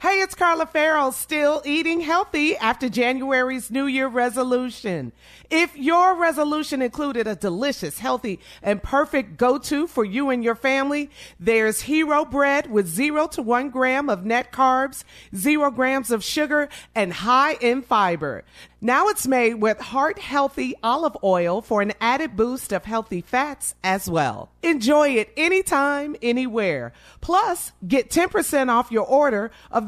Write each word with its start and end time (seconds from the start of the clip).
Hey, 0.00 0.20
it's 0.20 0.36
Carla 0.36 0.66
Ferrell, 0.66 1.10
still 1.10 1.60
eating 1.64 2.02
healthy 2.02 2.56
after 2.56 2.88
January's 2.88 3.68
New 3.68 3.86
Year 3.86 4.06
resolution. 4.06 5.10
If 5.50 5.76
your 5.76 6.14
resolution 6.14 6.80
included 6.82 7.26
a 7.26 7.34
delicious, 7.34 7.98
healthy, 7.98 8.38
and 8.62 8.80
perfect 8.80 9.36
go-to 9.38 9.88
for 9.88 10.04
you 10.04 10.30
and 10.30 10.44
your 10.44 10.54
family, 10.54 11.10
there's 11.40 11.80
Hero 11.80 12.24
Bread 12.24 12.70
with 12.70 12.86
zero 12.86 13.26
to 13.26 13.42
one 13.42 13.70
gram 13.70 14.08
of 14.08 14.24
net 14.24 14.52
carbs, 14.52 15.02
zero 15.34 15.68
grams 15.72 16.12
of 16.12 16.22
sugar, 16.22 16.68
and 16.94 17.12
high 17.12 17.54
in 17.54 17.82
fiber. 17.82 18.44
Now 18.80 19.08
it's 19.08 19.26
made 19.26 19.54
with 19.54 19.80
heart 19.80 20.20
healthy 20.20 20.76
olive 20.84 21.16
oil 21.24 21.60
for 21.60 21.82
an 21.82 21.94
added 22.00 22.36
boost 22.36 22.72
of 22.72 22.84
healthy 22.84 23.20
fats 23.20 23.74
as 23.82 24.08
well. 24.08 24.50
Enjoy 24.62 25.08
it 25.08 25.32
anytime, 25.36 26.14
anywhere. 26.22 26.92
Plus, 27.20 27.72
get 27.88 28.08
10% 28.08 28.68
off 28.68 28.92
your 28.92 29.04
order 29.04 29.50
of 29.72 29.87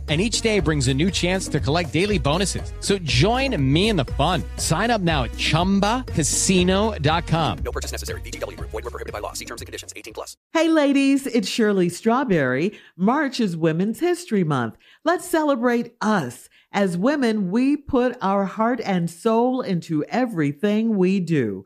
and 0.11 0.19
each 0.19 0.41
day 0.41 0.59
brings 0.59 0.89
a 0.89 0.93
new 0.93 1.09
chance 1.09 1.47
to 1.47 1.61
collect 1.61 1.93
daily 1.93 2.19
bonuses. 2.19 2.73
So 2.81 2.97
join 2.97 3.55
me 3.73 3.87
in 3.87 3.95
the 3.95 4.03
fun. 4.03 4.43
Sign 4.57 4.91
up 4.91 4.99
now 4.99 5.23
at 5.23 5.31
ChumbaCasino.com. 5.31 7.57
No 7.59 7.71
purchase 7.71 7.93
necessary. 7.93 8.19
VGW. 8.19 8.59
Void 8.59 8.73
were 8.73 8.91
prohibited 8.91 9.13
by 9.13 9.19
law. 9.19 9.31
See 9.31 9.45
terms 9.45 9.61
and 9.61 9.67
conditions. 9.67 9.93
18 9.95 10.13
plus. 10.13 10.35
Hey 10.51 10.67
ladies, 10.67 11.27
it's 11.27 11.47
Shirley 11.47 11.87
Strawberry. 11.87 12.77
March 12.97 13.39
is 13.39 13.55
Women's 13.55 14.01
History 14.01 14.43
Month. 14.43 14.75
Let's 15.05 15.25
celebrate 15.25 15.93
us. 16.01 16.49
As 16.73 16.97
women, 16.97 17.49
we 17.49 17.77
put 17.77 18.17
our 18.21 18.43
heart 18.43 18.81
and 18.83 19.09
soul 19.09 19.61
into 19.61 20.03
everything 20.09 20.97
we 20.97 21.21
do. 21.21 21.65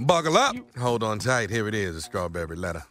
Buckle 0.00 0.36
up. 0.36 0.56
Hold 0.78 1.02
on 1.02 1.18
tight. 1.18 1.50
Here 1.50 1.68
it 1.68 1.74
is, 1.74 1.96
a 1.96 2.00
strawberry 2.00 2.56
letter. 2.56 2.82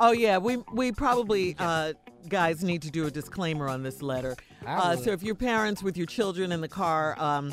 Oh 0.00 0.12
yeah, 0.12 0.38
we 0.38 0.56
we 0.72 0.92
probably 0.92 1.54
uh, 1.58 1.92
guys 2.28 2.64
need 2.64 2.82
to 2.82 2.90
do 2.90 3.06
a 3.06 3.10
disclaimer 3.10 3.68
on 3.68 3.82
this 3.82 4.02
letter. 4.02 4.36
Uh, 4.66 4.96
so 4.96 5.10
if 5.12 5.22
your 5.22 5.34
parents 5.34 5.82
with 5.82 5.96
your 5.96 6.06
children 6.06 6.52
in 6.52 6.60
the 6.60 6.68
car, 6.68 7.16
um, 7.20 7.52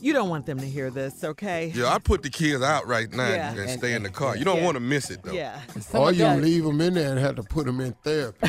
you 0.00 0.12
don't 0.12 0.28
want 0.28 0.46
them 0.46 0.58
to 0.58 0.66
hear 0.66 0.90
this, 0.90 1.22
okay? 1.22 1.70
Yeah, 1.74 1.92
I 1.92 1.98
put 1.98 2.22
the 2.22 2.30
kids 2.30 2.62
out 2.62 2.86
right 2.86 3.12
now 3.12 3.28
Yeah. 3.28 3.54
and 3.54 3.70
stay 3.70 3.94
in 3.94 4.02
the 4.02 4.10
car. 4.10 4.36
You 4.36 4.44
don't 4.44 4.58
Yeah. 4.58 4.64
want 4.64 4.76
to 4.76 4.80
miss 4.80 5.10
it 5.10 5.22
though. 5.22 5.32
Yeah. 5.32 5.60
Or 5.92 6.12
you 6.12 6.26
leave 6.28 6.64
them 6.64 6.80
in 6.80 6.94
there 6.94 7.10
and 7.10 7.18
have 7.20 7.36
to 7.36 7.42
put 7.42 7.66
them 7.66 7.80
in 7.80 7.92
therapy. 8.02 8.38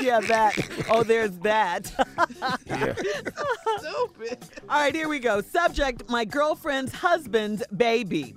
yeah, 0.00 0.20
that. 0.20 0.86
Oh, 0.90 1.02
there's 1.02 1.32
that. 1.38 1.92
Yeah. 2.66 2.94
Stupid. 3.78 4.38
All 4.68 4.80
right, 4.80 4.94
here 4.94 5.08
we 5.08 5.18
go. 5.18 5.40
Subject 5.40 6.08
My 6.08 6.24
girlfriend's 6.24 6.92
husband's 6.92 7.62
baby. 7.68 8.34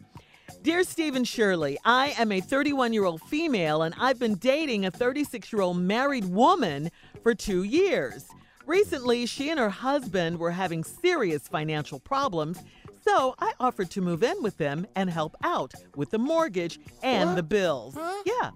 Dear 0.62 0.84
Stephen 0.84 1.24
Shirley, 1.24 1.78
I 1.86 2.14
am 2.20 2.32
a 2.32 2.40
31 2.40 2.94
year 2.94 3.06
old 3.06 3.22
female 3.24 3.82
and 3.82 3.96
I've 3.98 4.20
been 4.20 4.36
dating 4.36 4.86
a 4.86 4.92
36 4.92 5.52
year 5.52 5.62
old 5.62 5.78
married 5.78 6.26
woman 6.26 6.92
for 7.24 7.34
two 7.34 7.64
years. 7.64 8.28
Recently, 8.68 9.26
she 9.26 9.50
and 9.50 9.60
her 9.60 9.70
husband 9.70 10.38
were 10.38 10.52
having 10.52 10.84
serious 10.84 11.48
financial 11.48 12.00
problems, 12.00 12.60
so 13.06 13.34
I 13.40 13.54
offered 13.60 13.90
to 13.92 14.02
move 14.02 14.22
in 14.24 14.42
with 14.44 14.58
them 14.58 14.86
and 14.96 15.10
help 15.10 15.36
out 15.44 15.74
with 15.96 16.12
the 16.12 16.20
mortgage 16.20 16.80
and 17.02 17.36
the 17.36 17.44
bills. 17.44 17.98
Yeah. 18.26 18.52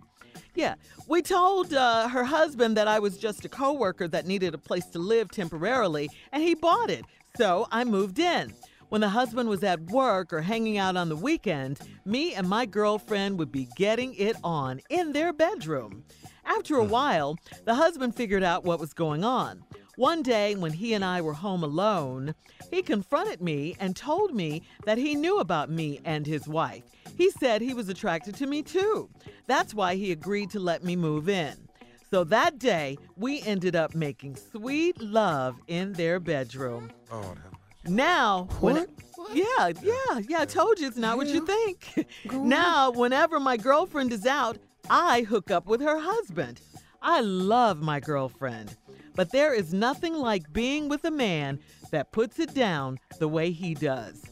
Yeah, 0.56 0.76
we 1.08 1.22
told 1.22 1.74
uh, 1.74 2.08
her 2.08 2.24
husband 2.24 2.78
that 2.78 2.88
I 2.88 3.00
was 3.00 3.18
just 3.18 3.44
a 3.44 3.50
coworker 3.50 4.08
that 4.08 4.26
needed 4.26 4.54
a 4.54 4.58
place 4.58 4.86
to 4.88 5.00
live 5.00 5.30
temporarily, 5.30 6.10
and 6.32 6.42
he 6.42 6.56
bought 6.56 6.90
it. 6.90 7.04
So 7.38 7.68
I 7.72 7.84
moved 7.84 8.20
in. 8.20 8.54
When 8.88 9.02
the 9.02 9.10
husband 9.10 9.50
was 9.50 9.64
at 9.64 9.82
work 9.82 10.32
or 10.32 10.42
hanging 10.42 10.78
out 10.78 10.96
on 10.96 11.10
the 11.10 11.16
weekend, 11.16 11.80
me 12.06 12.36
and 12.36 12.48
my 12.48 12.66
girlfriend 12.66 13.38
would 13.40 13.52
be 13.52 13.68
getting 13.76 14.14
it 14.14 14.38
on 14.44 14.80
in 14.90 15.12
their 15.12 15.34
bedroom. 15.34 16.06
After 16.46 16.76
a 16.76 16.84
while, 16.84 17.38
the 17.66 17.74
husband 17.74 18.16
figured 18.16 18.44
out 18.44 18.64
what 18.64 18.80
was 18.80 18.94
going 18.94 19.26
on. 19.26 19.64
One 19.98 20.24
day, 20.24 20.56
when 20.56 20.74
he 20.74 20.94
and 20.94 21.06
I 21.06 21.22
were 21.22 21.34
home 21.34 21.64
alone, 21.64 22.36
he 22.70 22.82
confronted 22.82 23.42
me 23.42 23.78
and 23.80 23.96
told 23.96 24.34
me 24.34 24.64
that 24.86 24.98
he 24.98 25.16
knew 25.16 25.40
about 25.40 25.70
me 25.70 26.02
and 26.04 26.28
his 26.28 26.48
wife. 26.48 26.84
He 27.18 27.32
said 27.32 27.62
he 27.62 27.74
was 27.74 27.88
attracted 27.88 28.36
to 28.36 28.48
me 28.48 28.62
too. 28.62 29.10
That's 29.48 29.74
why 29.74 29.96
he 29.96 30.12
agreed 30.12 30.50
to 30.52 30.60
let 30.60 30.84
me 30.84 30.96
move 30.96 31.30
in. 31.30 31.56
So 32.12 32.24
that 32.26 32.60
day, 32.60 32.98
we 33.16 33.42
ended 33.44 33.76
up 33.76 33.96
making 33.96 34.36
sweet 34.36 35.02
love 35.02 35.56
in 35.68 35.94
their 35.94 36.20
bedroom. 36.20 36.92
Oh, 37.12 37.36
Now, 37.88 38.48
when 38.60 38.88
yeah, 39.34 39.72
yeah, 39.82 40.20
yeah, 40.28 40.42
I 40.42 40.46
told 40.46 40.80
you 40.80 40.88
it's 40.88 40.98
not 40.98 41.18
what 41.18 41.28
you 41.28 41.46
think. 41.46 42.08
now, 42.32 42.92
whenever 42.92 43.40
my 43.40 43.58
girlfriend 43.58 44.12
is 44.12 44.26
out, 44.26 44.58
I 44.90 45.22
hook 45.22 45.52
up 45.52 45.68
with 45.68 45.82
her 45.82 46.00
husband. 46.00 46.62
I 47.02 47.22
love 47.22 47.82
my 47.82 48.00
girlfriend, 48.00 48.76
but 49.16 49.32
there 49.32 49.54
is 49.54 49.74
nothing 49.74 50.14
like 50.14 50.52
being 50.54 50.90
with 50.90 51.06
a 51.06 51.12
man 51.12 51.60
that 51.92 52.12
puts 52.12 52.40
it 52.40 52.54
down 52.54 53.00
the 53.20 53.28
way 53.28 53.52
he 53.52 53.74
does. 53.74 54.24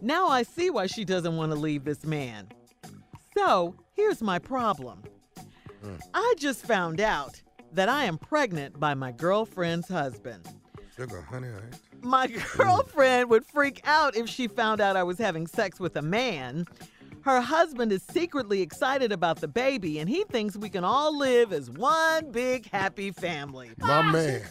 Now 0.00 0.26
I 0.28 0.42
see 0.42 0.70
why 0.70 0.86
she 0.86 1.04
doesn't 1.04 1.36
want 1.36 1.52
to 1.52 1.58
leave 1.58 1.84
this 1.84 2.04
man. 2.04 2.48
So, 3.36 3.74
here's 3.94 4.20
my 4.20 4.38
problem. 4.38 5.02
Hmm. 5.82 5.96
I 6.12 6.34
just 6.38 6.66
found 6.66 7.00
out 7.00 7.40
that 7.72 7.88
I 7.88 8.04
am 8.04 8.18
pregnant 8.18 8.78
by 8.78 8.94
my 8.94 9.12
girlfriend's 9.12 9.88
husband. 9.88 10.46
Sugar, 10.96 11.22
honey. 11.22 11.48
My 12.02 12.26
girlfriend 12.56 13.30
would 13.30 13.46
freak 13.46 13.80
out 13.84 14.16
if 14.16 14.28
she 14.28 14.48
found 14.48 14.80
out 14.80 14.96
I 14.96 15.02
was 15.02 15.18
having 15.18 15.46
sex 15.46 15.80
with 15.80 15.96
a 15.96 16.02
man. 16.02 16.66
Her 17.24 17.40
husband 17.40 17.92
is 17.92 18.02
secretly 18.10 18.62
excited 18.62 19.12
about 19.12 19.40
the 19.40 19.46
baby, 19.48 20.00
and 20.00 20.08
he 20.08 20.24
thinks 20.24 20.56
we 20.56 20.68
can 20.68 20.82
all 20.82 21.16
live 21.16 21.52
as 21.52 21.70
one 21.70 22.32
big 22.32 22.68
happy 22.70 23.12
family. 23.12 23.70
My 23.78 24.02
man. 24.02 24.42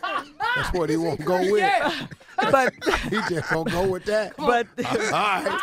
That's 0.56 0.72
what 0.74 0.90
he 0.90 0.96
won't 0.96 1.24
go 1.26 1.40
with. 1.52 2.10
But 2.38 2.74
He 3.10 3.18
just 3.30 3.50
gonna 3.50 3.70
go 3.72 3.88
with 3.88 4.06
that. 4.06 4.36
but 4.38 4.68
All 4.86 5.12
right. 5.12 5.60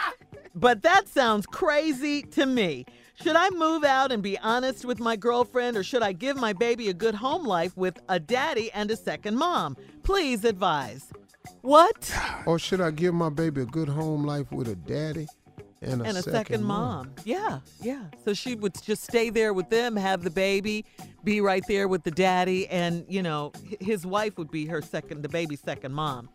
but 0.54 0.82
that 0.82 1.08
sounds 1.08 1.46
crazy 1.46 2.22
to 2.22 2.44
me. 2.46 2.84
Should 3.22 3.36
I 3.36 3.50
move 3.50 3.84
out 3.84 4.12
and 4.12 4.22
be 4.22 4.38
honest 4.38 4.84
with 4.84 5.00
my 5.00 5.16
girlfriend, 5.16 5.76
or 5.76 5.82
should 5.82 6.02
I 6.02 6.12
give 6.12 6.36
my 6.36 6.52
baby 6.52 6.88
a 6.88 6.94
good 6.94 7.16
home 7.16 7.44
life 7.44 7.76
with 7.76 7.98
a 8.08 8.20
daddy 8.20 8.70
and 8.72 8.90
a 8.90 8.96
second 8.96 9.36
mom? 9.36 9.76
Please 10.02 10.44
advise. 10.44 11.10
What? 11.62 12.12
Or 12.46 12.58
should 12.58 12.80
I 12.80 12.90
give 12.90 13.14
my 13.14 13.30
baby 13.30 13.62
a 13.62 13.66
good 13.66 13.88
home 13.88 14.24
life 14.24 14.52
with 14.52 14.68
a 14.68 14.76
daddy 14.76 15.26
and 15.82 16.02
a, 16.02 16.04
and 16.04 16.16
a 16.16 16.22
second, 16.22 16.64
mom. 16.64 17.12
Yeah, 17.24 17.60
yeah. 17.80 18.04
So 18.24 18.34
she 18.34 18.54
would 18.54 18.74
just 18.82 19.04
stay 19.04 19.30
there 19.30 19.52
with 19.52 19.70
them, 19.70 19.96
have 19.96 20.22
the 20.22 20.30
baby, 20.30 20.84
be 21.24 21.40
right 21.40 21.62
there 21.68 21.88
with 21.88 22.02
the 22.02 22.10
daddy, 22.10 22.66
and 22.68 23.04
you 23.08 23.22
know 23.22 23.52
his 23.80 24.04
wife 24.04 24.38
would 24.38 24.50
be 24.50 24.66
her 24.66 24.82
second, 24.82 25.22
the 25.22 25.28
baby's 25.28 25.60
second 25.60 25.92
mom. 25.92 26.28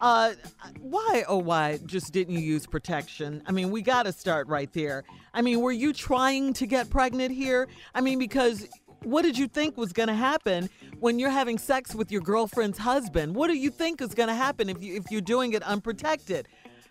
Uh, 0.00 0.32
why 0.80 1.24
oh 1.28 1.38
why 1.38 1.78
just 1.86 2.12
didn't 2.12 2.34
you 2.34 2.40
use 2.40 2.66
protection? 2.66 3.42
I 3.46 3.52
mean, 3.52 3.70
we 3.70 3.82
got 3.82 4.04
to 4.04 4.12
start 4.12 4.48
right 4.48 4.72
there. 4.72 5.04
I 5.34 5.42
mean, 5.42 5.60
were 5.60 5.72
you 5.72 5.92
trying 5.92 6.52
to 6.54 6.66
get 6.66 6.88
pregnant 6.88 7.34
here? 7.34 7.68
I 7.94 8.00
mean, 8.00 8.18
because 8.18 8.68
what 9.04 9.22
did 9.22 9.38
you 9.38 9.46
think 9.46 9.76
was 9.76 9.92
going 9.92 10.08
to 10.08 10.14
happen 10.14 10.68
when 10.98 11.18
you're 11.18 11.30
having 11.30 11.58
sex 11.58 11.94
with 11.94 12.10
your 12.10 12.20
girlfriend's 12.20 12.78
husband? 12.78 13.34
What 13.34 13.48
do 13.48 13.56
you 13.56 13.70
think 13.70 14.00
is 14.00 14.14
going 14.14 14.28
to 14.28 14.34
happen 14.34 14.68
if 14.68 14.82
you 14.82 14.96
if 14.96 15.10
you're 15.10 15.20
doing 15.20 15.52
it 15.52 15.62
unprotected? 15.62 16.48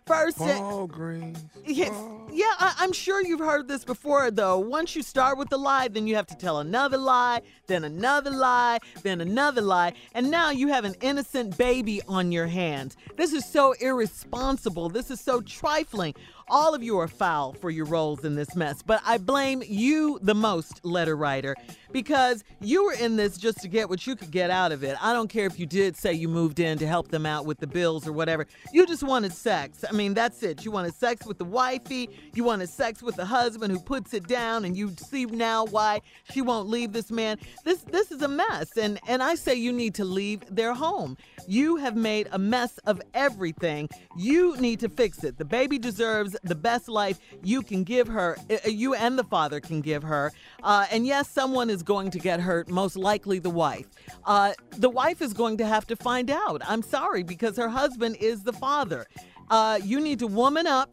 First, 0.08 0.40
it- 0.40 0.46
Walgreens. 0.62 1.40
Yes. 1.66 1.92
Yeah, 2.32 2.46
I, 2.60 2.76
I'm 2.80 2.94
sure 2.94 3.22
you've 3.26 3.40
heard 3.40 3.68
this 3.68 3.84
before, 3.84 4.30
though. 4.32 4.60
Once 4.60 4.96
you 4.96 5.02
start 5.04 5.38
with 5.38 5.50
the 5.50 5.58
lie, 5.58 5.88
then 5.88 6.08
you 6.08 6.16
have 6.16 6.28
to 6.28 6.36
tell 6.36 6.60
another 6.60 6.98
lie, 6.98 7.42
then 7.68 7.84
another 7.84 8.30
lie, 8.30 8.80
then 9.04 9.22
another 9.22 9.62
lie, 9.62 9.94
and 10.14 10.30
now 10.30 10.52
you 10.52 10.68
have 10.68 10.86
an 10.86 10.96
innocent 11.02 11.58
baby 11.58 12.02
on 12.08 12.32
your 12.32 12.48
hands. 12.48 12.96
This 13.16 13.34
is 13.34 13.44
so 13.46 13.74
irresponsible. 13.82 14.90
This 14.90 15.10
is 15.12 15.20
so 15.20 15.42
trifling. 15.42 16.14
All 16.50 16.74
of 16.74 16.82
you 16.82 16.98
are 16.98 17.10
foul 17.10 17.52
for 17.52 17.70
your 17.70 17.84
roles 17.84 18.24
in 18.24 18.36
this 18.36 18.56
mess, 18.56 18.82
but 18.82 19.02
I 19.06 19.18
blame 19.18 19.62
you 19.68 20.18
the 20.22 20.34
most, 20.34 20.86
letter 20.86 21.18
writer, 21.18 21.58
because 21.92 22.46
you 22.62 22.86
were 22.86 22.94
in 22.94 23.18
this 23.18 23.38
just 23.38 23.60
to 23.62 23.68
get 23.68 23.90
what 23.90 24.08
you 24.08 24.16
could 24.16 24.32
get 24.32 24.50
out 24.50 24.72
of 24.72 24.82
it. 24.82 24.96
I 25.04 25.12
don't 25.12 25.28
care 25.28 25.46
if 25.46 25.60
you 25.60 25.66
did 25.66 25.98
say 25.98 26.14
you 26.14 26.30
moved 26.30 26.62
in 26.62 26.78
to 26.78 26.88
help 26.88 27.10
them 27.10 27.26
out 27.26 27.46
with 27.46 27.60
the 27.60 27.68
bills 27.68 28.08
or 28.08 28.14
whatever. 28.14 28.48
You 28.72 28.88
just 28.88 29.04
wanted 29.04 29.34
sex. 29.34 29.84
I 29.88 29.92
mean, 29.92 30.14
that's 30.14 30.42
it. 30.42 30.64
You 30.64 30.72
wanted 30.72 30.94
sex 30.94 31.26
with 31.26 31.38
the 31.38 31.44
wifey, 31.44 32.10
you 32.34 32.46
wanted 32.46 32.70
sex 32.70 33.04
with 33.04 33.18
the 33.18 33.26
husband 33.26 33.74
who 33.74 33.80
puts 33.82 34.14
it 34.14 34.26
down, 34.26 34.64
and 34.64 34.78
you 34.78 34.96
see 34.98 35.26
now 35.26 35.66
why 35.66 36.00
she 36.32 36.42
won't 36.42 36.70
leave 36.70 36.94
this 36.94 37.12
man. 37.12 37.40
This 37.66 37.82
this 37.82 38.10
is 38.10 38.22
a 38.22 38.28
mess, 38.30 38.78
and 38.78 39.02
and 39.06 39.22
I 39.22 39.36
say 39.36 39.56
you 39.56 39.74
need 39.74 39.96
to 39.96 40.06
leave 40.06 40.44
their 40.50 40.74
home. 40.74 41.18
You 41.46 41.76
have 41.78 41.98
made 41.98 42.30
a 42.32 42.40
mess 42.40 42.78
of 42.86 43.02
everything. 43.14 43.90
You 44.18 44.56
need 44.58 44.80
to 44.80 44.90
fix 44.90 45.26
it. 45.26 45.38
The 45.38 45.46
baby 45.46 45.78
deserves 45.78 46.37
the 46.44 46.56
best 46.56 46.88
life 46.88 47.20
you 47.44 47.62
can 47.62 47.84
give 47.84 48.08
her, 48.08 48.38
uh, 48.50 48.68
you 48.68 48.94
and 48.94 49.18
the 49.18 49.24
father 49.24 49.60
can 49.60 49.82
give 49.82 50.04
her. 50.04 50.32
Uh, 50.64 50.86
and 50.92 51.06
yes, 51.06 51.30
someone 51.30 51.70
is 51.70 51.84
going 51.84 52.12
to 52.12 52.20
get 52.20 52.40
hurt, 52.40 52.70
most 52.70 52.96
likely 52.96 53.40
the 53.40 53.50
wife. 53.50 53.88
Uh, 54.26 54.54
the 54.78 54.90
wife 54.90 55.22
is 55.22 55.34
going 55.34 55.58
to 55.58 55.66
have 55.66 55.86
to 55.88 55.96
find 55.96 56.30
out. 56.30 56.62
I'm 56.68 56.82
sorry, 56.82 57.24
because 57.24 57.58
her 57.58 57.70
husband 57.70 58.18
is 58.20 58.44
the 58.44 58.54
father. 58.54 59.06
Uh, 59.50 59.80
you 59.84 60.00
need 60.00 60.20
to 60.20 60.28
woman 60.28 60.68
up. 60.68 60.92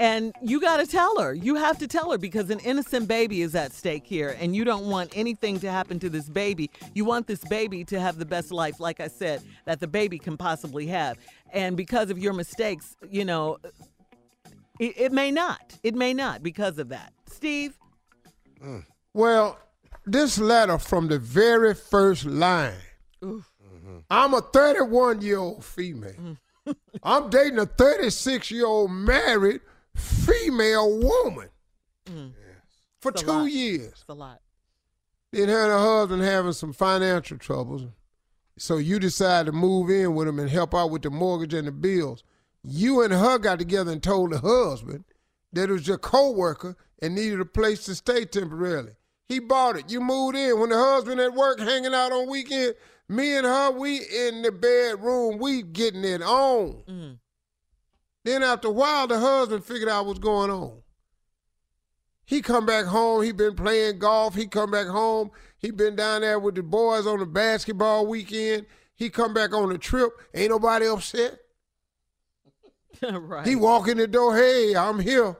And 0.00 0.32
you 0.42 0.60
got 0.60 0.76
to 0.76 0.86
tell 0.86 1.18
her. 1.20 1.34
You 1.34 1.56
have 1.56 1.78
to 1.78 1.88
tell 1.88 2.12
her 2.12 2.18
because 2.18 2.50
an 2.50 2.60
innocent 2.60 3.08
baby 3.08 3.42
is 3.42 3.56
at 3.56 3.72
stake 3.72 4.06
here, 4.06 4.36
and 4.40 4.54
you 4.54 4.64
don't 4.64 4.86
want 4.86 5.10
anything 5.16 5.58
to 5.60 5.70
happen 5.70 5.98
to 6.00 6.08
this 6.08 6.28
baby. 6.28 6.70
You 6.94 7.04
want 7.04 7.26
this 7.26 7.40
baby 7.44 7.84
to 7.86 7.98
have 7.98 8.16
the 8.16 8.24
best 8.24 8.52
life, 8.52 8.78
like 8.78 9.00
I 9.00 9.08
said, 9.08 9.42
that 9.64 9.80
the 9.80 9.88
baby 9.88 10.18
can 10.18 10.36
possibly 10.36 10.86
have. 10.88 11.16
And 11.52 11.76
because 11.76 12.10
of 12.10 12.18
your 12.18 12.32
mistakes, 12.32 12.96
you 13.10 13.24
know, 13.24 13.58
it, 14.78 14.94
it 14.98 15.12
may 15.12 15.30
not. 15.30 15.78
It 15.82 15.94
may 15.94 16.14
not 16.14 16.42
because 16.42 16.78
of 16.78 16.88
that. 16.90 17.12
Steve? 17.26 17.78
Mm. 18.62 18.84
Well, 19.14 19.58
this 20.06 20.38
letter 20.38 20.78
from 20.78 21.08
the 21.08 21.18
very 21.18 21.74
first 21.74 22.24
line. 22.24 22.72
Mm-hmm. 23.22 23.98
I'm 24.10 24.34
a 24.34 24.40
31 24.40 25.22
year 25.22 25.38
old 25.38 25.64
female. 25.64 26.36
Mm. 26.66 26.76
I'm 27.02 27.30
dating 27.30 27.58
a 27.58 27.66
36 27.66 28.50
year 28.50 28.66
old 28.66 28.90
married 28.90 29.60
female 29.94 30.98
woman 30.98 31.48
mm. 32.06 32.32
for 33.00 33.10
It's 33.10 33.22
two 33.22 33.46
years. 33.46 33.88
It's 33.88 34.04
a 34.08 34.14
lot. 34.14 34.40
Then 35.32 35.48
her 35.48 35.62
and 35.62 35.72
her 35.72 35.78
husband 35.78 36.22
having 36.22 36.52
some 36.52 36.72
financial 36.72 37.38
troubles. 37.38 37.82
So 38.56 38.78
you 38.78 38.98
decide 38.98 39.46
to 39.46 39.52
move 39.52 39.90
in 39.90 40.14
with 40.14 40.26
him 40.26 40.38
and 40.38 40.50
help 40.50 40.74
out 40.74 40.90
with 40.90 41.02
the 41.02 41.10
mortgage 41.10 41.54
and 41.54 41.68
the 41.68 41.72
bills. 41.72 42.24
You 42.62 43.02
and 43.02 43.12
her 43.12 43.38
got 43.38 43.58
together 43.58 43.92
and 43.92 44.02
told 44.02 44.32
the 44.32 44.38
husband 44.38 45.04
that 45.52 45.70
it 45.70 45.72
was 45.72 45.86
your 45.86 45.98
co-worker 45.98 46.76
and 47.00 47.14
needed 47.14 47.40
a 47.40 47.44
place 47.44 47.84
to 47.84 47.94
stay 47.94 48.24
temporarily. 48.24 48.92
He 49.28 49.38
bought 49.38 49.76
it. 49.76 49.90
You 49.90 50.00
moved 50.00 50.36
in. 50.36 50.58
When 50.58 50.70
the 50.70 50.78
husband 50.78 51.20
at 51.20 51.34
work 51.34 51.60
hanging 51.60 51.94
out 51.94 52.12
on 52.12 52.28
weekend, 52.30 52.74
me 53.08 53.36
and 53.36 53.46
her, 53.46 53.70
we 53.70 53.98
in 53.98 54.42
the 54.42 54.52
bedroom, 54.52 55.38
we 55.38 55.62
getting 55.62 56.04
it 56.04 56.22
on. 56.22 56.82
Mm-hmm. 56.88 57.12
Then 58.24 58.42
after 58.42 58.68
a 58.68 58.72
while, 58.72 59.06
the 59.06 59.18
husband 59.18 59.64
figured 59.64 59.88
out 59.88 60.06
what's 60.06 60.18
going 60.18 60.50
on. 60.50 60.82
He 62.26 62.42
come 62.42 62.66
back 62.66 62.84
home. 62.84 63.22
He 63.22 63.32
been 63.32 63.54
playing 63.54 64.00
golf. 64.00 64.34
He 64.34 64.46
come 64.46 64.70
back 64.70 64.86
home. 64.86 65.30
He 65.58 65.70
been 65.70 65.96
down 65.96 66.20
there 66.20 66.38
with 66.38 66.56
the 66.56 66.62
boys 66.62 67.06
on 67.06 67.20
the 67.20 67.26
basketball 67.26 68.06
weekend. 68.06 68.66
He 68.94 69.08
come 69.08 69.32
back 69.32 69.54
on 69.54 69.70
the 69.70 69.78
trip. 69.78 70.10
Ain't 70.34 70.50
nobody 70.50 70.86
upset. 70.86 71.38
right. 73.12 73.46
He 73.46 73.56
walk 73.56 73.88
in 73.88 73.98
the 73.98 74.06
door. 74.06 74.36
Hey, 74.36 74.74
I'm 74.76 74.98
here. 74.98 75.36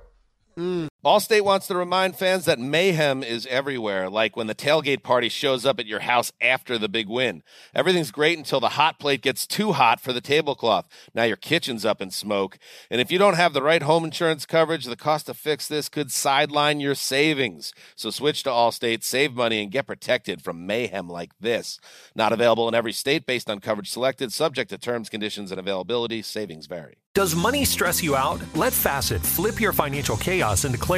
Mm. 0.56 0.88
Allstate 1.08 1.40
wants 1.40 1.66
to 1.69 1.75
remind 1.75 2.16
fans 2.16 2.44
that 2.44 2.58
mayhem 2.58 3.22
is 3.22 3.46
everywhere, 3.46 4.10
like 4.10 4.37
when 4.37 4.46
the 4.46 4.55
tailgate 4.55 5.02
party 5.02 5.31
shows 5.31 5.64
up 5.64 5.81
at 5.81 5.87
your 5.87 6.00
house 6.00 6.32
after 6.38 6.76
the 6.76 6.87
big 6.87 7.08
win. 7.08 7.43
Everything's 7.75 8.10
great 8.10 8.37
until 8.37 8.60
the 8.60 8.69
hot 8.69 8.99
plate 8.99 9.22
gets 9.22 9.46
too 9.46 9.72
hot 9.72 10.00
for 10.00 10.12
the 10.12 10.20
tablecloth. 10.20 10.87
Now 11.14 11.22
your 11.22 11.38
kitchen's 11.38 11.87
up 11.87 12.02
in 12.02 12.10
smoke. 12.10 12.58
And 12.90 13.00
if 13.00 13.10
you 13.10 13.16
don't 13.16 13.38
have 13.38 13.55
the 13.55 13.62
right 13.62 13.82
home 13.82 14.05
insurance 14.05 14.44
coverage, 14.44 14.84
the 14.84 14.96
cost 14.96 15.25
to 15.26 15.32
fix 15.32 15.66
this 15.66 15.88
could 15.88 16.12
sideline 16.12 16.78
your 16.78 16.94
savings. 16.94 17.72
So 17.96 18.10
switch 18.10 18.43
to 18.43 18.50
Allstate, 18.50 19.02
save 19.02 19.32
money, 19.32 19.62
and 19.62 19.72
get 19.72 19.87
protected 19.87 20.43
from 20.43 20.66
mayhem 20.66 21.08
like 21.08 21.31
this. 21.41 21.81
Not 22.15 22.34
available 22.34 22.69
in 22.69 22.74
every 22.74 22.93
state 22.93 23.24
based 23.24 23.48
on 23.48 23.60
coverage 23.60 23.88
selected, 23.88 24.31
subject 24.31 24.69
to 24.72 24.77
terms, 24.77 25.08
conditions, 25.08 25.53
and 25.53 25.58
availability. 25.58 26.20
Savings 26.20 26.67
vary. 26.67 26.96
Does 27.15 27.34
money 27.34 27.65
stress 27.65 28.03
you 28.03 28.15
out? 28.15 28.43
Let 28.55 28.74
Facet 28.74 29.22
flip 29.22 29.58
your 29.58 29.72
financial 29.72 30.19
chaos 30.19 30.67
into 30.67 30.77
clarity. 30.77 30.97